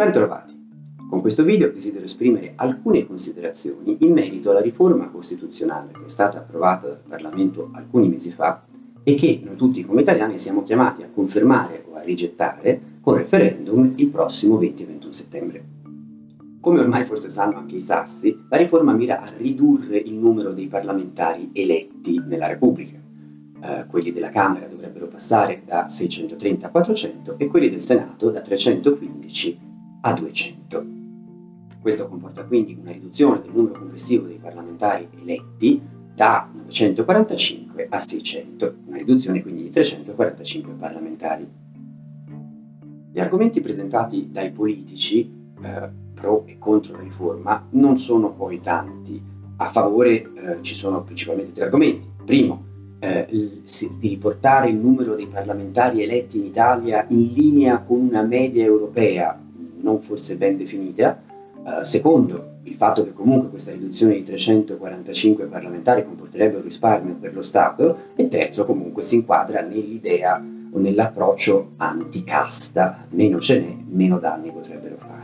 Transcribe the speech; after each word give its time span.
Bentrovati! 0.00 0.56
Con 1.08 1.20
questo 1.20 1.42
video 1.42 1.70
desidero 1.70 2.04
esprimere 2.04 2.52
alcune 2.54 3.04
considerazioni 3.06 3.96
in 4.00 4.12
merito 4.12 4.50
alla 4.50 4.60
riforma 4.60 5.08
costituzionale 5.08 5.90
che 5.92 6.04
è 6.06 6.08
stata 6.08 6.38
approvata 6.38 6.86
dal 6.86 7.02
Parlamento 7.06 7.70
alcuni 7.72 8.08
mesi 8.08 8.30
fa 8.30 8.64
e 9.02 9.14
che 9.14 9.40
noi 9.44 9.56
tutti 9.56 9.84
come 9.84 10.02
italiani 10.02 10.38
siamo 10.38 10.62
chiamati 10.62 11.02
a 11.02 11.10
confermare 11.12 11.84
o 11.90 11.96
a 11.96 12.02
rigettare 12.02 12.80
con 13.00 13.16
referendum 13.16 13.94
il 13.96 14.08
prossimo 14.08 14.56
20 14.58 14.84
21 14.84 15.12
settembre. 15.12 15.79
Come 16.60 16.80
ormai 16.80 17.04
forse 17.04 17.30
sanno 17.30 17.56
anche 17.56 17.76
i 17.76 17.80
sassi, 17.80 18.38
la 18.50 18.58
riforma 18.58 18.92
mira 18.92 19.18
a 19.18 19.32
ridurre 19.34 19.96
il 19.96 20.12
numero 20.12 20.52
dei 20.52 20.66
parlamentari 20.66 21.48
eletti 21.54 22.22
nella 22.22 22.48
Repubblica. 22.48 22.98
Eh, 23.62 23.86
quelli 23.88 24.12
della 24.12 24.28
Camera 24.28 24.66
dovrebbero 24.66 25.08
passare 25.08 25.62
da 25.64 25.88
630 25.88 26.66
a 26.66 26.70
400 26.70 27.38
e 27.38 27.46
quelli 27.46 27.70
del 27.70 27.80
Senato 27.80 28.28
da 28.28 28.42
315 28.42 29.58
a 30.02 30.12
200. 30.12 30.86
Questo 31.80 32.08
comporta 32.08 32.44
quindi 32.44 32.76
una 32.78 32.92
riduzione 32.92 33.40
del 33.40 33.52
numero 33.54 33.78
complessivo 33.78 34.26
dei 34.26 34.36
parlamentari 34.36 35.08
eletti 35.18 35.80
da 36.14 36.46
945 36.52 37.86
a 37.88 37.98
600, 37.98 38.74
una 38.84 38.98
riduzione 38.98 39.40
quindi 39.40 39.62
di 39.62 39.70
345 39.70 40.74
parlamentari. 40.74 41.48
Gli 43.12 43.18
argomenti 43.18 43.62
presentati 43.62 44.28
dai 44.30 44.50
politici 44.50 45.38
eh, 45.62 46.08
pro 46.20 46.44
e 46.46 46.58
contro 46.58 46.96
la 46.96 47.02
riforma 47.02 47.66
non 47.70 47.98
sono 47.98 48.32
poi 48.32 48.60
tanti. 48.60 49.20
A 49.56 49.68
favore 49.70 50.22
eh, 50.22 50.58
ci 50.60 50.74
sono 50.74 51.02
principalmente 51.02 51.52
tre 51.52 51.64
argomenti. 51.64 52.08
Primo, 52.24 52.64
eh, 53.00 53.26
di 53.98 54.08
riportare 54.08 54.68
il 54.68 54.76
numero 54.76 55.14
dei 55.14 55.26
parlamentari 55.26 56.02
eletti 56.02 56.38
in 56.38 56.44
Italia 56.44 57.04
in 57.08 57.28
linea 57.28 57.78
con 57.78 57.98
una 57.98 58.22
media 58.22 58.64
europea, 58.64 59.38
non 59.80 60.00
forse 60.00 60.36
ben 60.36 60.56
definita. 60.56 61.20
Uh, 61.62 61.82
secondo, 61.82 62.58
il 62.62 62.74
fatto 62.74 63.04
che 63.04 63.12
comunque 63.12 63.50
questa 63.50 63.72
riduzione 63.72 64.14
di 64.14 64.22
345 64.22 65.46
parlamentari 65.46 66.04
comporterebbe 66.04 66.56
un 66.56 66.62
risparmio 66.62 67.14
per 67.14 67.34
lo 67.34 67.42
Stato. 67.42 67.96
E 68.14 68.28
terzo, 68.28 68.64
comunque 68.64 69.02
si 69.02 69.16
inquadra 69.16 69.60
nell'idea 69.60 70.42
o 70.72 70.78
nell'approccio 70.78 71.72
anticasta, 71.76 73.06
meno 73.10 73.40
ce 73.40 73.60
n'è, 73.60 73.76
meno 73.88 74.18
danni 74.18 74.50
potrebbero 74.52 74.96
fare. 74.98 75.19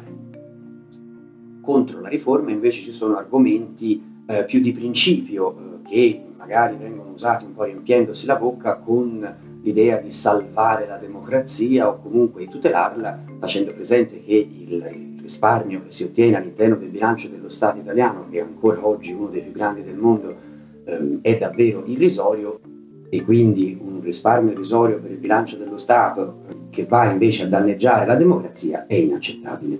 Contro 1.67 2.00
la 2.00 2.09
riforma 2.09 2.53
invece 2.53 2.81
ci 2.81 2.92
sono 2.92 3.17
argomenti 3.17 4.00
eh, 4.25 4.45
più 4.45 4.61
di 4.61 4.70
principio 4.70 5.50
eh, 5.50 5.89
che 5.89 6.22
magari 6.36 6.77
vengono 6.77 7.11
usati 7.11 7.45
un 7.45 7.55
po' 7.55 7.64
riempiendosi 7.64 8.25
la 8.25 8.36
bocca 8.36 8.77
con 8.77 9.36
l'idea 9.62 9.97
di 9.97 10.12
salvare 10.12 10.87
la 10.87 10.97
democrazia 10.97 11.89
o 11.89 11.98
comunque 11.98 12.44
di 12.44 12.48
tutelarla, 12.48 13.25
facendo 13.41 13.72
presente 13.72 14.22
che 14.22 14.48
il, 14.48 15.14
risparmio 15.20 15.83
che 15.83 15.91
si 15.91 16.05
ottiene 16.05 16.37
all'interno 16.37 16.77
del 16.77 16.89
bilancio 16.89 17.27
dello 17.27 17.48
Stato 17.48 17.81
italiano, 17.81 18.28
che 18.31 18.39
è 18.39 18.42
ancora 18.42 18.87
oggi 18.87 19.11
uno 19.11 19.27
dei 19.27 19.41
più 19.41 19.50
grandi 19.50 19.83
del 19.83 19.97
mondo, 19.97 20.37
ehm, 20.84 21.19
è 21.20 21.37
davvero 21.37 21.83
irrisorio 21.84 22.61
e 23.09 23.25
quindi 23.25 23.77
un 23.81 24.00
risparmio 24.03 24.53
irrisorio 24.53 25.00
per 25.00 25.11
il 25.11 25.19
bilancio 25.19 25.56
dello 25.56 25.77
Stato 25.77 26.42
che 26.70 26.84
va 26.84 27.11
invece 27.11 27.42
a 27.42 27.48
danneggiare 27.48 28.06
la 28.06 28.14
democrazia 28.14 28.87
è 28.87 28.94
inaccettabile. 28.94 29.78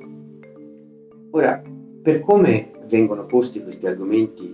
Ora, 1.31 1.63
per 2.07 2.21
come 2.21 2.71
vengono 2.87 3.27
posti 3.27 3.61
questi 3.65 3.85
argomenti 3.85 4.47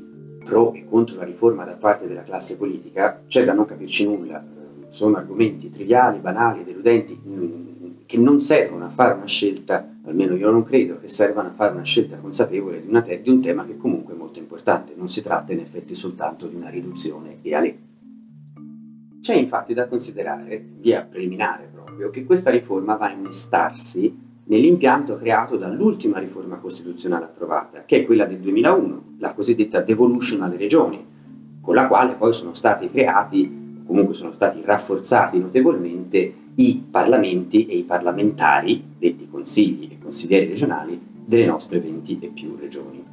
pro 0.43 0.73
e 0.73 0.87
contro 0.89 1.17
la 1.17 1.25
riforma 1.25 1.67
da 1.67 1.75
parte 1.75 2.09
della 2.09 2.23
classe 2.23 2.57
politica, 2.57 3.25
c'è 3.27 3.45
da 3.45 3.53
non 3.53 3.67
capirci 3.67 4.07
nulla 4.07 4.43
sono 4.89 5.19
argomenti 5.19 5.69
triviali, 5.69 6.19
banali, 6.19 6.65
deludenti, 6.65 8.01
che 8.07 8.17
non 8.17 8.41
servono 8.41 8.87
a 8.87 8.89
fare 8.89 9.13
una 9.13 9.27
scelta, 9.27 9.87
almeno 10.05 10.35
io 10.35 10.51
non 10.51 10.65
credo 10.65 10.99
che 10.99 11.09
servano 11.09 11.49
a 11.49 11.53
fare 11.53 11.75
una 11.75 11.83
scelta 11.83 12.17
consapevole 12.17 12.81
di, 12.81 12.89
una 12.89 13.03
te- 13.03 13.21
di 13.21 13.29
un 13.29 13.43
tema 13.43 13.67
che 13.67 13.77
comunque 13.77 14.15
è 14.15 14.17
molto 14.17 14.39
importante, 14.39 14.95
non 14.97 15.09
si 15.09 15.21
tratta 15.21 15.53
in 15.53 15.61
effetti 15.61 15.95
soltanto 15.95 16.47
di 16.47 16.55
una 16.55 16.71
riduzione 16.71 17.37
e 17.43 17.55
ale. 17.55 17.79
C'è 19.21 19.35
infatti 19.35 19.75
da 19.75 19.89
considerare, 19.89 20.59
via 20.79 21.03
preliminare 21.03 21.69
proprio, 21.71 22.09
che 22.09 22.25
questa 22.25 22.49
riforma 22.49 22.97
va 22.97 23.09
a 23.09 23.13
innestarsi 23.13 24.31
nell'impianto 24.45 25.17
creato 25.17 25.57
dall'ultima 25.57 26.19
riforma 26.19 26.57
costituzionale 26.57 27.25
approvata, 27.25 27.85
che 27.85 27.99
è 27.99 28.05
quella 28.05 28.25
del 28.25 28.39
2001, 28.39 29.15
la 29.19 29.33
cosiddetta 29.33 29.81
devolution 29.81 30.43
alle 30.43 30.57
regioni, 30.57 31.05
con 31.61 31.75
la 31.75 31.87
quale 31.87 32.15
poi 32.15 32.33
sono 32.33 32.55
stati 32.55 32.91
creati 32.91 33.61
comunque 33.85 34.15
sono 34.15 34.33
stati 34.33 34.61
rafforzati 34.65 35.39
notevolmente 35.39 36.35
i 36.55 36.83
parlamenti 36.91 37.67
e 37.67 37.77
i 37.77 37.83
parlamentari, 37.83 38.83
detti 38.99 39.29
consigli 39.29 39.91
e 39.93 39.99
consiglieri 39.99 40.47
regionali, 40.47 41.01
delle 41.25 41.47
nostre 41.47 41.81
20 41.81 42.19
e 42.21 42.29
più 42.29 42.57
regioni. 42.57 43.05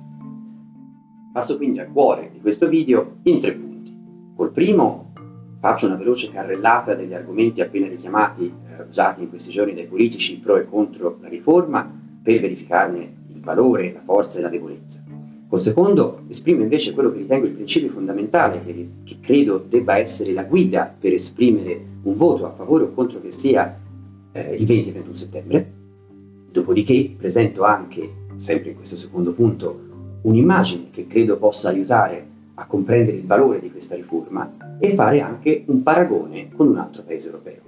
Passo 1.31 1.57
quindi 1.57 1.79
al 1.79 1.91
cuore 1.91 2.29
di 2.33 2.39
questo 2.39 2.67
video 2.67 3.17
in 3.23 3.39
tre 3.39 3.53
punti. 3.53 3.95
Col 4.35 4.51
primo 4.51 5.11
faccio 5.59 5.85
una 5.85 5.95
veloce 5.95 6.31
carrellata 6.31 6.95
degli 6.95 7.13
argomenti 7.13 7.61
appena 7.61 7.87
richiamati, 7.87 8.51
usati 8.87 9.21
in 9.21 9.29
questi 9.29 9.51
giorni 9.51 9.73
dai 9.73 9.87
politici 9.87 10.37
pro 10.37 10.57
e 10.57 10.65
contro 10.65 11.17
la 11.21 11.27
riforma, 11.27 11.97
per 12.21 12.39
verificarne 12.39 13.17
il 13.33 13.39
valore, 13.41 13.93
la 13.93 14.01
forza 14.03 14.39
e 14.39 14.41
la 14.41 14.49
debolezza. 14.49 15.03
Col 15.47 15.59
secondo 15.59 16.21
esprime 16.27 16.61
invece 16.61 16.93
quello 16.93 17.11
che 17.11 17.17
ritengo 17.17 17.47
il 17.47 17.53
principio 17.53 17.89
fondamentale, 17.89 18.61
che, 18.63 18.89
che 19.03 19.17
credo 19.19 19.63
debba 19.67 19.97
essere 19.97 20.31
la 20.31 20.43
guida 20.43 20.93
per 20.99 21.13
esprimere 21.13 21.83
un 22.03 22.15
voto 22.15 22.45
a 22.45 22.51
favore 22.51 22.83
o 22.83 22.91
contro 22.91 23.19
che 23.19 23.31
sia 23.31 23.79
eh, 24.31 24.55
il 24.55 24.65
20 24.65 24.89
e 24.89 24.91
21 24.91 25.13
settembre. 25.15 25.71
Dopodiché 26.51 27.15
presento 27.17 27.63
anche, 27.63 28.27
sempre 28.35 28.69
in 28.69 28.75
questo 28.75 28.95
secondo 28.95 29.33
punto, 29.33 29.87
un'immagine 30.21 30.89
che 30.91 31.07
credo 31.07 31.37
possa 31.37 31.69
aiutare 31.69 32.27
a 32.53 32.65
comprendere 32.67 33.17
il 33.17 33.25
valore 33.25 33.59
di 33.59 33.71
questa 33.71 33.95
riforma 33.95 34.77
e 34.79 34.93
fare 34.93 35.21
anche 35.21 35.63
un 35.67 35.81
paragone 35.81 36.49
con 36.53 36.67
un 36.67 36.77
altro 36.77 37.03
paese 37.03 37.29
europeo. 37.29 37.61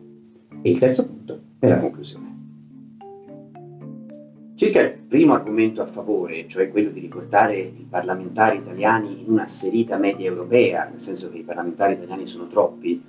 E 0.63 0.69
il 0.69 0.77
terzo 0.77 1.07
punto 1.07 1.39
è 1.57 1.67
la 1.67 1.79
conclusione. 1.79 2.29
Circa 4.53 4.81
il 4.81 4.93
primo 5.07 5.33
argomento 5.33 5.81
a 5.81 5.87
favore, 5.87 6.47
cioè 6.47 6.69
quello 6.69 6.91
di 6.91 6.99
riportare 6.99 7.57
i 7.59 7.87
parlamentari 7.89 8.57
italiani 8.57 9.23
in 9.23 9.31
una 9.31 9.47
serita 9.47 9.97
media 9.97 10.27
europea, 10.27 10.87
nel 10.87 10.99
senso 10.99 11.31
che 11.31 11.39
i 11.39 11.43
parlamentari 11.43 11.93
italiani 11.93 12.27
sono 12.27 12.47
troppi, 12.47 13.01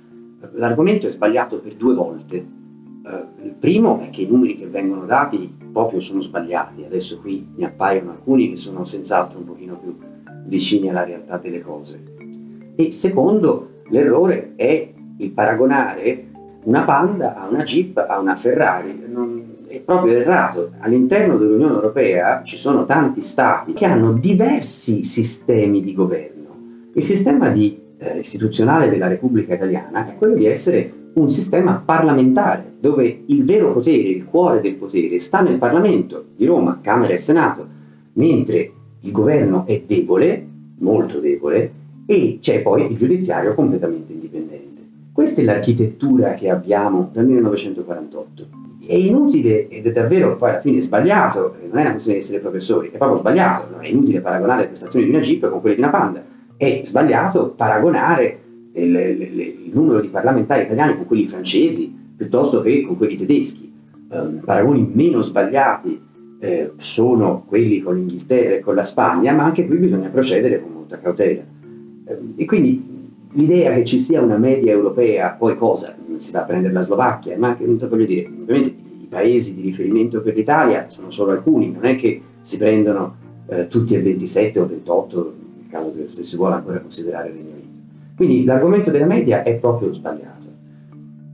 l'argomento 0.53 1.05
è 1.05 1.09
sbagliato 1.09 1.59
per 1.59 1.75
due 1.75 1.93
volte. 1.93 2.37
Uh, 3.03 3.45
il 3.45 3.53
primo 3.59 3.99
è 3.99 4.09
che 4.09 4.23
i 4.23 4.27
numeri 4.27 4.55
che 4.55 4.65
vengono 4.65 5.05
dati 5.05 5.53
proprio 5.71 5.99
sono 5.99 6.21
sbagliati, 6.21 6.85
adesso 6.85 7.19
qui 7.19 7.45
ne 7.55 7.65
appaiono 7.65 8.11
alcuni 8.11 8.49
che 8.49 8.55
sono 8.55 8.83
senz'altro 8.83 9.37
un 9.37 9.45
pochino 9.45 9.77
più 9.77 9.95
vicini 10.45 10.89
alla 10.89 11.03
realtà 11.03 11.37
delle 11.37 11.61
cose. 11.61 12.01
E 12.75 12.91
secondo, 12.91 13.81
l'errore 13.89 14.53
è 14.55 14.91
il 15.17 15.31
paragonare 15.31 16.31
una 16.63 16.83
Panda 16.83 17.35
a 17.35 17.47
una 17.47 17.63
Jeep 17.63 17.97
a 17.97 18.19
una 18.19 18.35
Ferrari. 18.35 19.03
Non, 19.07 19.53
è 19.67 19.79
proprio 19.79 20.13
errato. 20.13 20.71
All'interno 20.79 21.37
dell'Unione 21.37 21.73
Europea 21.73 22.43
ci 22.43 22.57
sono 22.57 22.85
tanti 22.85 23.21
stati 23.21 23.73
che 23.73 23.85
hanno 23.85 24.13
diversi 24.13 25.03
sistemi 25.03 25.81
di 25.81 25.93
governo. 25.93 26.31
Il 26.93 27.01
sistema 27.01 27.49
di, 27.49 27.79
eh, 27.97 28.19
istituzionale 28.19 28.89
della 28.89 29.07
Repubblica 29.07 29.55
Italiana 29.55 30.07
è 30.07 30.15
quello 30.15 30.35
di 30.35 30.45
essere 30.45 31.01
un 31.13 31.29
sistema 31.29 31.81
parlamentare, 31.83 32.73
dove 32.79 33.23
il 33.25 33.43
vero 33.45 33.73
potere, 33.73 34.09
il 34.09 34.25
cuore 34.25 34.61
del 34.61 34.75
potere, 34.75 35.19
sta 35.19 35.41
nel 35.41 35.57
Parlamento 35.57 36.25
di 36.35 36.45
Roma, 36.45 36.79
Camera 36.81 37.13
e 37.13 37.17
Senato, 37.17 37.65
mentre 38.13 38.71
il 38.99 39.11
governo 39.11 39.65
è 39.65 39.81
debole, 39.85 40.45
molto 40.79 41.19
debole, 41.19 41.71
e 42.05 42.37
c'è 42.41 42.61
poi 42.61 42.91
il 42.91 42.97
giudiziario 42.97 43.53
completamente 43.53 44.11
indipendente. 44.11 44.52
Questa 45.23 45.39
è 45.39 45.45
l'architettura 45.45 46.33
che 46.33 46.49
abbiamo 46.49 47.09
dal 47.13 47.25
1948 47.25 48.47
è 48.85 48.93
inutile 48.93 49.69
ed 49.69 49.87
è 49.87 49.91
davvero 49.93 50.35
poi 50.35 50.49
alla 50.49 50.59
fine 50.59 50.81
sbagliato, 50.81 51.55
non 51.69 51.77
è 51.77 51.81
una 51.83 51.91
questione 51.91 52.17
di 52.17 52.23
essere 52.25 52.39
professori, 52.39 52.89
è 52.91 52.97
proprio 52.97 53.19
sbagliato, 53.19 53.69
non 53.71 53.85
è 53.85 53.87
inutile 53.87 54.19
paragonare 54.19 54.63
le 54.63 54.67
prestazioni 54.67 55.05
di 55.05 55.11
una 55.11 55.21
Jeep 55.21 55.49
con 55.49 55.61
quelle 55.61 55.75
di 55.75 55.81
una 55.81 55.91
Panda, 55.91 56.21
è 56.57 56.81
sbagliato 56.83 57.53
paragonare 57.55 58.37
il, 58.73 58.93
il, 58.93 59.39
il 59.39 59.71
numero 59.71 60.01
di 60.01 60.09
parlamentari 60.09 60.63
italiani 60.63 60.97
con 60.97 61.05
quelli 61.05 61.25
francesi 61.25 61.89
piuttosto 62.17 62.59
che 62.59 62.81
con 62.81 62.97
quelli 62.97 63.15
tedeschi. 63.15 63.71
Um, 64.09 64.41
paragoni 64.43 64.91
meno 64.93 65.21
sbagliati 65.21 66.01
eh, 66.41 66.71
sono 66.75 67.45
quelli 67.47 67.79
con 67.79 67.95
l'Inghilterra 67.95 68.55
e 68.55 68.59
con 68.59 68.75
la 68.75 68.83
Spagna, 68.83 69.31
ma 69.31 69.45
anche 69.45 69.65
qui 69.65 69.77
bisogna 69.77 70.09
procedere 70.09 70.61
con 70.61 70.69
molta 70.73 70.99
cautela. 70.99 71.43
Eh, 72.07 72.17
e 72.35 72.43
quindi 72.43 72.91
l'idea 73.33 73.73
che 73.73 73.85
ci 73.85 73.99
sia 73.99 74.21
una 74.21 74.37
media 74.37 74.71
europea, 74.71 75.29
poi 75.31 75.55
cosa? 75.55 75.95
Si 76.17 76.31
va 76.31 76.41
a 76.41 76.43
prendere 76.43 76.73
la 76.73 76.81
Slovacchia, 76.81 77.37
ma 77.37 77.49
anche, 77.49 77.65
voglio 77.65 78.05
dire, 78.05 78.27
ovviamente 78.27 78.69
i 78.69 79.07
paesi 79.07 79.55
di 79.55 79.61
riferimento 79.61 80.21
per 80.21 80.35
l'Italia 80.35 80.89
sono 80.89 81.11
solo 81.11 81.31
alcuni, 81.31 81.71
non 81.71 81.85
è 81.85 81.95
che 81.95 82.21
si 82.41 82.57
prendono 82.57 83.15
eh, 83.47 83.67
tutti 83.67 83.95
e 83.95 84.01
27 84.01 84.59
o 84.59 84.67
28, 84.67 85.33
nel 85.59 85.69
caso 85.69 85.93
che 85.95 86.09
si 86.09 86.35
vuole 86.35 86.55
ancora 86.55 86.79
considerare 86.79 87.29
il 87.29 87.35
Regno 87.35 87.49
Unito. 87.51 87.67
Quindi 88.15 88.43
l'argomento 88.43 88.91
della 88.91 89.05
media 89.05 89.43
è 89.43 89.55
proprio 89.55 89.93
sbagliato. 89.93 90.31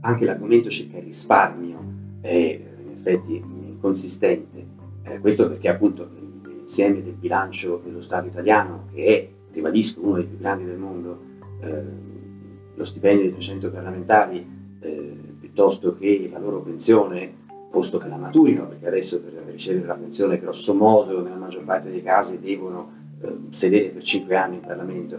Anche 0.01 0.25
l'argomento 0.25 0.69
circa 0.69 0.97
il 0.97 1.03
risparmio 1.03 1.77
è 2.21 2.59
in 2.83 2.97
effetti 2.97 3.35
inconsistente. 3.35 4.65
Eh, 5.03 5.19
questo 5.19 5.47
perché 5.49 5.67
appunto 5.67 6.07
l'insieme 6.45 7.03
del 7.03 7.13
bilancio 7.13 7.81
dello 7.83 8.01
Stato 8.01 8.27
italiano, 8.27 8.85
che 8.93 9.05
è, 9.05 9.27
ribadisco, 9.51 9.99
uno 10.01 10.15
dei 10.15 10.25
più 10.25 10.37
grandi 10.37 10.65
del 10.65 10.77
mondo, 10.77 11.27
lo 11.61 12.85
stipendio 12.85 13.25
di 13.25 13.31
300 13.31 13.69
parlamentari, 13.71 14.47
eh, 14.79 15.17
piuttosto 15.39 15.93
che 15.95 16.29
la 16.31 16.39
loro 16.39 16.61
pensione, 16.61 17.31
posto 17.69 17.97
che 17.97 18.07
la 18.07 18.15
maturino, 18.15 18.67
perché 18.67 18.87
adesso 18.87 19.21
per 19.21 19.43
ricevere 19.51 19.85
la 19.85 19.95
pensione 19.95 20.39
grosso 20.39 20.73
modo 20.73 21.21
nella 21.21 21.35
maggior 21.35 21.63
parte 21.63 21.89
dei 21.89 22.01
casi 22.01 22.39
devono 22.39 22.91
eh, 23.21 23.33
sedere 23.49 23.89
per 23.89 24.01
5 24.01 24.35
anni 24.35 24.55
in 24.55 24.61
Parlamento, 24.61 25.17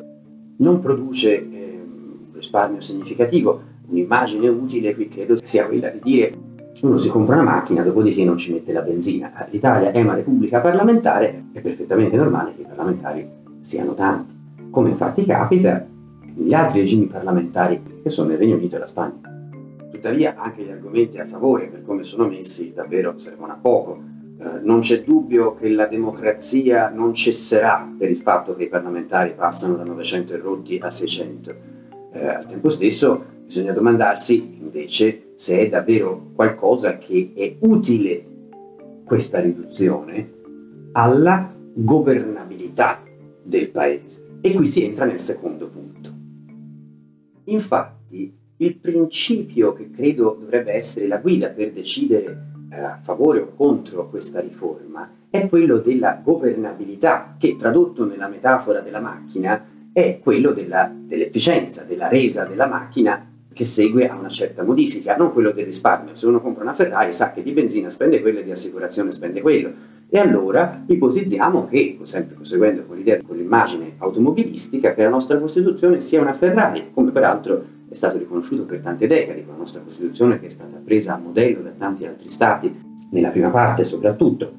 non 0.56 0.80
produce 0.80 1.34
eh, 1.34 1.80
risparmio 2.32 2.80
significativo. 2.80 3.68
Un'immagine 3.88 4.48
utile 4.48 4.94
qui 4.94 5.08
credo 5.08 5.36
sia 5.42 5.66
quella 5.66 5.88
di 5.88 6.00
dire 6.02 6.32
uno 6.82 6.96
si 6.96 7.10
compra 7.10 7.34
una 7.34 7.44
macchina, 7.44 7.82
dopodiché 7.82 8.24
non 8.24 8.38
ci 8.38 8.52
mette 8.52 8.72
la 8.72 8.80
benzina. 8.80 9.46
L'Italia 9.50 9.90
è 9.90 10.00
una 10.00 10.14
repubblica 10.14 10.60
parlamentare, 10.60 11.44
è 11.52 11.60
perfettamente 11.60 12.16
normale 12.16 12.54
che 12.54 12.62
i 12.62 12.64
parlamentari 12.64 13.28
siano 13.58 13.92
tanti, 13.92 14.32
come 14.70 14.90
infatti 14.90 15.26
capita 15.26 15.84
negli 16.40 16.54
altri 16.54 16.80
regimi 16.80 17.06
parlamentari 17.06 18.00
che 18.02 18.08
sono 18.08 18.32
il 18.32 18.38
Regno 18.38 18.56
Unito 18.56 18.76
e 18.76 18.78
la 18.78 18.86
Spagna. 18.86 19.20
Tuttavia 19.90 20.36
anche 20.36 20.62
gli 20.62 20.70
argomenti 20.70 21.18
a 21.18 21.26
favore, 21.26 21.68
per 21.68 21.84
come 21.84 22.02
sono 22.02 22.26
messi, 22.26 22.72
davvero 22.74 23.18
servono 23.18 23.52
a 23.52 23.58
poco. 23.60 24.02
Eh, 24.38 24.60
non 24.62 24.80
c'è 24.80 25.02
dubbio 25.02 25.54
che 25.54 25.68
la 25.68 25.86
democrazia 25.86 26.88
non 26.88 27.12
cesserà 27.12 27.86
per 27.96 28.10
il 28.10 28.16
fatto 28.16 28.56
che 28.56 28.64
i 28.64 28.68
parlamentari 28.68 29.34
passano 29.34 29.76
da 29.76 29.84
900 29.84 30.38
rotti 30.38 30.78
a 30.80 30.88
600. 30.88 31.54
Eh, 32.12 32.26
al 32.26 32.46
tempo 32.46 32.70
stesso 32.70 33.22
bisogna 33.44 33.72
domandarsi 33.72 34.58
invece 34.60 35.32
se 35.34 35.58
è 35.58 35.68
davvero 35.68 36.30
qualcosa 36.34 36.96
che 36.96 37.32
è 37.34 37.56
utile 37.60 38.24
questa 39.04 39.40
riduzione 39.40 40.38
alla 40.92 41.52
governabilità 41.74 43.02
del 43.42 43.68
paese. 43.68 44.38
E 44.40 44.54
qui 44.54 44.64
si 44.64 44.84
entra 44.84 45.04
nel 45.04 45.20
secondo 45.20 45.66
punto. 45.68 46.19
Infatti, 47.50 48.32
il 48.56 48.76
principio 48.76 49.72
che 49.72 49.90
credo 49.90 50.36
dovrebbe 50.38 50.72
essere 50.72 51.06
la 51.06 51.18
guida 51.18 51.48
per 51.50 51.72
decidere 51.72 52.48
eh, 52.70 52.78
a 52.78 52.98
favore 53.02 53.40
o 53.40 53.54
contro 53.54 54.08
questa 54.08 54.40
riforma 54.40 55.10
è 55.30 55.48
quello 55.48 55.78
della 55.78 56.20
governabilità, 56.22 57.36
che 57.38 57.56
tradotto 57.56 58.04
nella 58.04 58.28
metafora 58.28 58.80
della 58.80 59.00
macchina 59.00 59.64
è 59.92 60.20
quello 60.22 60.52
della, 60.52 60.92
dell'efficienza, 60.92 61.82
della 61.82 62.08
resa 62.08 62.44
della 62.44 62.66
macchina 62.66 63.26
che 63.52 63.64
segue 63.64 64.08
a 64.08 64.16
una 64.16 64.28
certa 64.28 64.62
modifica, 64.62 65.16
non 65.16 65.32
quello 65.32 65.50
del 65.50 65.64
risparmio. 65.64 66.14
Se 66.14 66.26
uno 66.26 66.40
compra 66.40 66.62
una 66.62 66.74
Ferrari 66.74 67.12
sa 67.12 67.32
che 67.32 67.42
di 67.42 67.52
benzina 67.52 67.90
spende 67.90 68.20
quello 68.20 68.38
e 68.40 68.44
di 68.44 68.50
assicurazione 68.50 69.10
spende 69.10 69.40
quello. 69.40 69.72
E 70.12 70.18
allora 70.18 70.82
ipotizziamo 70.86 71.66
che, 71.66 71.96
sempre 72.02 72.34
proseguendo 72.34 72.84
con 72.84 72.96
l'idea, 72.96 73.20
con 73.24 73.36
l'immagine 73.36 73.92
automobilistica, 73.98 74.92
che 74.92 75.04
la 75.04 75.08
nostra 75.08 75.38
Costituzione 75.38 76.00
sia 76.00 76.20
una 76.20 76.32
Ferrari, 76.32 76.90
come 76.92 77.12
peraltro 77.12 77.64
è 77.88 77.94
stato 77.94 78.18
riconosciuto 78.18 78.64
per 78.64 78.80
tante 78.80 79.06
decadi 79.06 79.44
con 79.44 79.54
la 79.54 79.60
nostra 79.60 79.80
Costituzione 79.82 80.40
che 80.40 80.46
è 80.46 80.50
stata 80.50 80.80
presa 80.84 81.14
a 81.14 81.18
modello 81.18 81.62
da 81.62 81.70
tanti 81.78 82.06
altri 82.06 82.28
stati, 82.28 82.74
nella 83.10 83.28
prima 83.28 83.50
parte 83.50 83.84
soprattutto. 83.84 84.52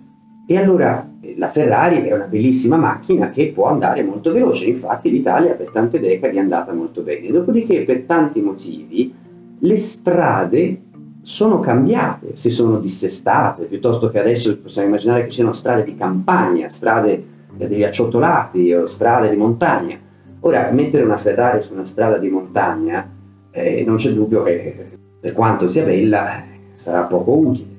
E 0.45 0.57
allora 0.57 1.05
eh, 1.19 1.35
la 1.37 1.49
Ferrari 1.49 1.97
è 1.97 2.13
una 2.13 2.25
bellissima 2.25 2.77
macchina 2.77 3.29
che 3.29 3.51
può 3.53 3.65
andare 3.67 4.03
molto 4.03 4.31
veloce, 4.31 4.67
infatti 4.67 5.09
l'Italia 5.09 5.53
per 5.53 5.69
tante 5.71 5.99
decadi 5.99 6.37
è 6.37 6.39
andata 6.39 6.71
molto 6.71 7.01
bene. 7.01 7.29
Dopodiché 7.29 7.83
per 7.83 8.03
tanti 8.03 8.41
motivi 8.41 9.13
le 9.59 9.75
strade 9.75 10.81
sono 11.21 11.59
cambiate, 11.59 12.35
si 12.35 12.49
sono 12.49 12.79
dissestate, 12.79 13.65
piuttosto 13.65 14.09
che 14.09 14.19
adesso 14.19 14.57
possiamo 14.57 14.87
immaginare 14.87 15.23
che 15.23 15.31
siano 15.31 15.53
strade 15.53 15.83
di 15.83 15.95
campagna, 15.95 16.69
strade 16.69 17.23
degli 17.55 17.83
acciottolati 17.83 18.73
o 18.73 18.87
strade 18.87 19.29
di 19.29 19.35
montagna. 19.35 19.97
Ora, 20.39 20.71
mettere 20.71 21.03
una 21.03 21.17
Ferrari 21.17 21.61
su 21.61 21.73
una 21.73 21.85
strada 21.85 22.17
di 22.17 22.29
montagna 22.29 23.07
eh, 23.51 23.83
non 23.85 23.97
c'è 23.97 24.11
dubbio 24.11 24.41
che 24.43 24.97
per 25.19 25.33
quanto 25.33 25.67
sia 25.67 25.83
bella 25.83 26.43
sarà 26.73 27.03
poco 27.03 27.37
utile. 27.37 27.69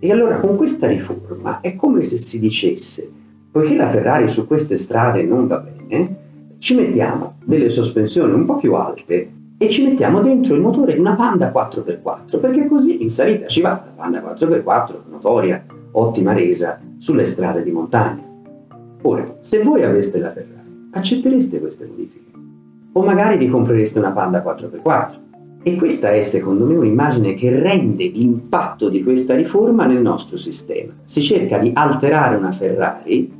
E 0.00 0.10
allora 0.10 0.40
con 0.40 0.56
questa 0.56 0.88
riforma 0.88 1.60
è 1.60 1.76
come 1.76 2.02
se 2.02 2.16
si 2.16 2.40
dicesse, 2.40 3.08
poiché 3.50 3.76
la 3.76 3.88
Ferrari 3.88 4.26
su 4.26 4.46
queste 4.46 4.76
strade 4.76 5.22
non 5.22 5.46
va 5.46 5.58
bene, 5.58 6.16
ci 6.58 6.74
mettiamo 6.74 7.36
delle 7.44 7.68
sospensioni 7.68 8.32
un 8.32 8.44
po' 8.44 8.56
più 8.56 8.74
alte 8.74 9.30
e 9.60 9.68
ci 9.68 9.84
mettiamo 9.84 10.20
dentro 10.20 10.54
il 10.54 10.60
motore 10.60 10.94
di 10.94 11.00
una 11.00 11.14
Panda 11.14 11.52
4x4, 11.52 12.38
perché 12.38 12.66
così 12.66 13.02
in 13.02 13.10
salita 13.10 13.46
ci 13.46 13.60
va 13.60 13.70
la 13.70 13.92
Panda 13.94 14.20
4x4, 14.20 14.94
notoria, 15.10 15.64
ottima 15.90 16.32
resa, 16.32 16.80
sulle 16.98 17.24
strade 17.24 17.64
di 17.64 17.72
montagna. 17.72 18.22
Ora, 19.02 19.36
se 19.40 19.62
voi 19.64 19.82
aveste 19.82 20.18
la 20.18 20.30
Ferrari, 20.30 20.88
accettereste 20.92 21.58
queste 21.58 21.86
modifiche? 21.86 22.26
O 22.92 23.02
magari 23.02 23.36
vi 23.36 23.48
comprereste 23.48 23.98
una 23.98 24.12
Panda 24.12 24.42
4x4? 24.44 25.26
E 25.64 25.74
questa 25.74 26.10
è 26.10 26.22
secondo 26.22 26.64
me 26.64 26.76
un'immagine 26.76 27.34
che 27.34 27.50
rende 27.58 28.06
l'impatto 28.06 28.88
di 28.88 29.02
questa 29.02 29.34
riforma 29.34 29.86
nel 29.86 30.00
nostro 30.00 30.36
sistema. 30.36 30.92
Si 31.02 31.20
cerca 31.20 31.58
di 31.58 31.72
alterare 31.74 32.36
una 32.36 32.52
Ferrari 32.52 33.30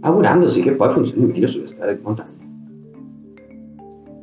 augurandosi 0.00 0.62
che 0.62 0.72
poi 0.72 0.92
funzioni 0.92 1.26
meglio 1.26 1.46
sulle 1.46 1.66
strade 1.66 1.96
di 1.96 2.00
montagna. 2.02 2.35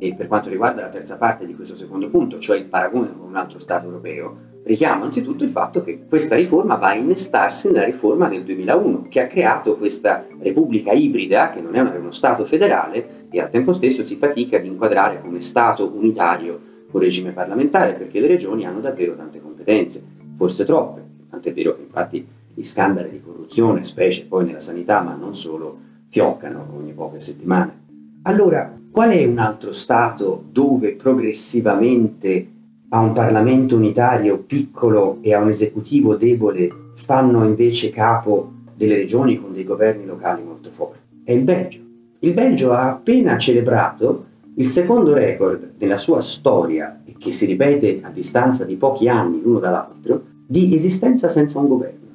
E 0.04 0.12
per 0.12 0.26
quanto 0.26 0.50
riguarda 0.50 0.82
la 0.82 0.90
terza 0.90 1.16
parte 1.16 1.46
di 1.46 1.54
questo 1.54 1.74
secondo 1.74 2.10
punto, 2.10 2.38
cioè 2.38 2.58
il 2.58 2.66
paragone 2.66 3.16
con 3.16 3.26
un 3.26 3.36
altro 3.36 3.58
Stato 3.58 3.86
europeo, 3.86 4.36
richiamo 4.64 5.04
anzitutto 5.04 5.44
il 5.44 5.50
fatto 5.50 5.80
che 5.80 6.04
questa 6.06 6.34
riforma 6.36 6.74
va 6.74 6.88
a 6.88 6.94
innestarsi 6.94 7.68
nella 7.68 7.86
riforma 7.86 8.28
del 8.28 8.44
2001, 8.44 9.06
che 9.08 9.22
ha 9.22 9.26
creato 9.26 9.78
questa 9.78 10.26
repubblica 10.40 10.92
ibrida, 10.92 11.48
che 11.48 11.62
non 11.62 11.74
è 11.74 11.80
uno 11.80 12.10
Stato 12.10 12.44
federale, 12.44 13.28
e 13.30 13.40
al 13.40 13.48
tempo 13.48 13.72
stesso 13.72 14.04
si 14.04 14.16
fatica 14.16 14.58
ad 14.58 14.66
inquadrare 14.66 15.22
come 15.22 15.40
Stato 15.40 15.90
unitario 15.90 16.60
un 16.90 17.00
regime 17.00 17.32
parlamentare 17.32 17.94
perché 17.94 18.20
le 18.20 18.26
regioni 18.26 18.66
hanno 18.66 18.80
davvero 18.80 19.16
tante 19.16 19.40
competenze, 19.40 20.04
forse 20.36 20.66
troppe, 20.66 21.02
tant'è 21.30 21.50
vero 21.54 21.76
che 21.76 21.80
infatti 21.80 22.26
gli 22.52 22.62
scandali 22.62 23.08
di 23.08 23.22
corruzione, 23.22 23.82
specie 23.84 24.26
poi 24.26 24.44
nella 24.44 24.60
sanità, 24.60 25.00
ma 25.00 25.14
non 25.14 25.34
solo, 25.34 25.78
fioccano 26.10 26.74
ogni 26.76 26.92
poche 26.92 27.20
settimane. 27.20 27.80
Allora, 28.24 28.82
qual 28.94 29.10
è 29.10 29.26
un 29.26 29.38
altro 29.38 29.72
Stato 29.72 30.44
dove 30.52 30.92
progressivamente 30.92 32.46
a 32.90 33.00
un 33.00 33.10
Parlamento 33.10 33.74
unitario 33.74 34.38
piccolo 34.38 35.18
e 35.20 35.34
a 35.34 35.40
un 35.40 35.48
esecutivo 35.48 36.14
debole 36.14 36.92
fanno 36.94 37.44
invece 37.44 37.90
capo 37.90 38.52
delle 38.76 38.94
regioni 38.94 39.40
con 39.40 39.52
dei 39.52 39.64
governi 39.64 40.06
locali 40.06 40.44
molto 40.44 40.70
forti? 40.70 41.00
È 41.24 41.32
il 41.32 41.42
Belgio. 41.42 41.80
Il 42.20 42.34
Belgio 42.34 42.70
ha 42.70 42.88
appena 42.88 43.36
celebrato 43.36 44.26
il 44.54 44.64
secondo 44.64 45.12
record 45.12 45.72
nella 45.78 45.96
sua 45.96 46.20
storia, 46.20 47.02
che 47.18 47.32
si 47.32 47.46
ripete 47.46 47.98
a 48.00 48.10
distanza 48.10 48.64
di 48.64 48.76
pochi 48.76 49.08
anni 49.08 49.42
l'uno 49.42 49.58
dall'altro, 49.58 50.22
di 50.46 50.72
esistenza 50.72 51.28
senza 51.28 51.58
un 51.58 51.66
governo. 51.66 52.08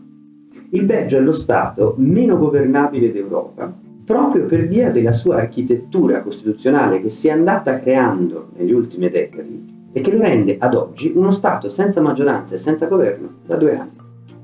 Il 0.70 0.86
Belgio 0.86 1.18
è 1.18 1.20
lo 1.20 1.34
Stato 1.34 1.96
meno 1.98 2.38
governabile 2.38 3.12
d'Europa 3.12 3.88
proprio 4.10 4.48
per 4.48 4.66
via 4.66 4.90
della 4.90 5.14
sua 5.14 5.36
architettura 5.36 6.24
costituzionale 6.24 7.00
che 7.00 7.10
si 7.10 7.28
è 7.28 7.32
andata 7.32 7.78
creando 7.78 8.48
negli 8.58 8.72
ultimi 8.72 9.08
decadi 9.08 9.88
e 9.92 10.02
che 10.02 10.12
lo 10.12 10.20
rende 10.20 10.56
ad 10.58 10.74
oggi 10.74 11.12
uno 11.14 11.30
Stato 11.30 11.70
senza 11.70 12.02
maggioranza 12.02 12.56
e 12.56 12.58
senza 12.58 12.88
governo 12.88 13.34
da 13.46 13.56
due 13.56 13.78
anni. 13.78 13.92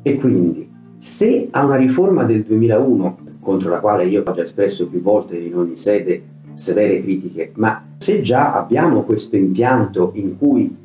E 0.03 0.17
quindi, 0.17 0.69
se 0.99 1.47
a 1.49 1.65
una 1.65 1.77
riforma 1.77 2.25
del 2.25 2.43
2001, 2.43 3.17
contro 3.39 3.71
la 3.71 3.79
quale 3.79 4.05
io 4.05 4.21
ho 4.23 4.31
già 4.31 4.43
espresso 4.43 4.87
più 4.87 5.01
volte 5.01 5.35
in 5.35 5.55
ogni 5.55 5.77
sede 5.77 6.21
severe 6.53 7.01
critiche, 7.01 7.49
ma 7.55 7.83
se 7.97 8.21
già 8.21 8.53
abbiamo 8.53 9.01
questo 9.01 9.35
impianto 9.35 10.11
in 10.13 10.37
cui 10.37 10.77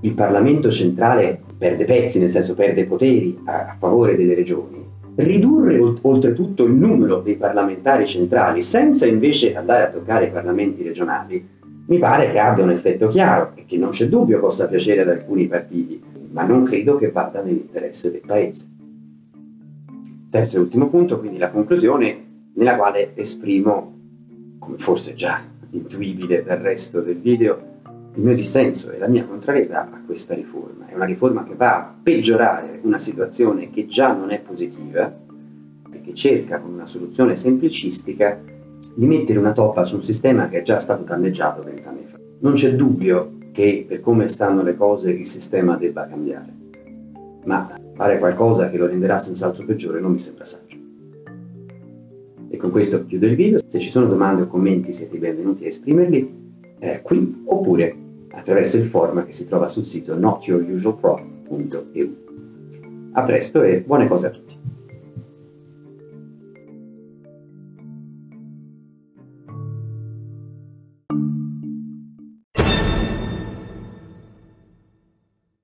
il 0.00 0.12
Parlamento 0.14 0.70
centrale 0.70 1.38
perde 1.58 1.84
pezzi, 1.84 2.18
nel 2.18 2.30
senso 2.30 2.54
perde 2.54 2.84
poteri 2.84 3.38
a, 3.44 3.66
a 3.66 3.76
favore 3.78 4.16
delle 4.16 4.34
regioni, 4.34 4.82
ridurre 5.16 5.78
oltretutto 6.00 6.64
il 6.64 6.72
numero 6.72 7.20
dei 7.20 7.36
parlamentari 7.36 8.06
centrali 8.06 8.62
senza 8.62 9.06
invece 9.06 9.54
andare 9.54 9.84
a 9.84 9.88
toccare 9.88 10.26
i 10.26 10.30
parlamenti 10.30 10.82
regionali, 10.82 11.46
mi 11.86 11.98
pare 11.98 12.30
che 12.30 12.38
abbia 12.38 12.64
un 12.64 12.70
effetto 12.70 13.08
chiaro 13.08 13.52
e 13.54 13.64
che 13.66 13.76
non 13.76 13.90
c'è 13.90 14.08
dubbio 14.08 14.40
possa 14.40 14.66
piacere 14.66 15.02
ad 15.02 15.08
alcuni 15.08 15.46
partiti, 15.46 16.02
ma 16.30 16.44
non 16.44 16.62
credo 16.62 16.96
che 16.96 17.10
vada 17.10 17.42
nell'interesse 17.42 18.10
del 18.10 18.22
Paese. 18.24 18.66
Terzo 20.30 20.56
e 20.56 20.60
ultimo 20.60 20.88
punto, 20.88 21.18
quindi 21.18 21.38
la 21.38 21.50
conclusione 21.50 22.24
nella 22.54 22.76
quale 22.76 23.14
esprimo 23.14 23.92
come 24.58 24.78
forse 24.78 25.14
già 25.14 25.42
intuibile 25.70 26.42
dal 26.42 26.58
resto 26.58 27.00
del 27.00 27.18
video, 27.18 27.71
il 28.14 28.22
mio 28.22 28.34
dissenso 28.34 28.90
e 28.90 28.98
la 28.98 29.08
mia 29.08 29.24
contrarietà 29.24 29.88
a 29.90 30.00
questa 30.04 30.34
riforma. 30.34 30.86
È 30.86 30.94
una 30.94 31.06
riforma 31.06 31.44
che 31.44 31.54
va 31.54 31.76
a 31.76 31.94
peggiorare 32.02 32.80
una 32.82 32.98
situazione 32.98 33.70
che 33.70 33.86
già 33.86 34.12
non 34.12 34.30
è 34.30 34.40
positiva 34.40 35.10
e 35.90 36.00
che 36.02 36.12
cerca 36.12 36.60
con 36.60 36.72
una 36.72 36.86
soluzione 36.86 37.36
semplicistica 37.36 38.38
di 38.94 39.06
mettere 39.06 39.38
una 39.38 39.52
toppa 39.52 39.84
su 39.84 39.94
un 39.94 40.02
sistema 40.02 40.48
che 40.48 40.58
è 40.58 40.62
già 40.62 40.78
stato 40.78 41.04
danneggiato 41.04 41.62
vent'anni 41.62 42.04
fa. 42.06 42.18
Non 42.40 42.52
c'è 42.52 42.74
dubbio 42.74 43.38
che 43.52 43.84
per 43.88 44.00
come 44.00 44.28
stanno 44.28 44.62
le 44.62 44.76
cose 44.76 45.10
il 45.10 45.26
sistema 45.26 45.76
debba 45.76 46.06
cambiare, 46.06 46.52
ma 47.44 47.78
fare 47.94 48.18
qualcosa 48.18 48.68
che 48.68 48.76
lo 48.76 48.86
renderà 48.86 49.18
senz'altro 49.18 49.64
peggiore 49.64 50.00
non 50.00 50.12
mi 50.12 50.18
sembra 50.18 50.44
saggio. 50.44 50.76
E 52.48 52.56
con 52.58 52.70
questo 52.70 53.06
chiudo 53.06 53.26
il 53.26 53.36
video. 53.36 53.58
Se 53.66 53.78
ci 53.78 53.88
sono 53.88 54.06
domande 54.06 54.42
o 54.42 54.46
commenti 54.46 54.92
siete 54.92 55.16
benvenuti 55.16 55.64
a 55.64 55.68
esprimerli 55.68 56.40
eh, 56.80 57.00
qui 57.00 57.42
oppure 57.46 58.01
attraverso 58.32 58.76
il 58.76 58.86
form 58.86 59.24
che 59.24 59.32
si 59.32 59.46
trova 59.46 59.68
sul 59.68 59.84
sito 59.84 60.16
notyourusualprof.eu. 60.16 62.16
A 63.12 63.22
presto 63.22 63.62
e 63.62 63.82
buone 63.82 64.08
cose 64.08 64.26
a 64.26 64.30
tutti! 64.30 64.61